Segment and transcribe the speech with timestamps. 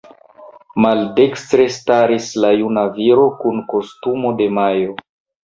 [0.85, 4.99] Maldekstre staris la "Juna Viro kun kostumo de majo".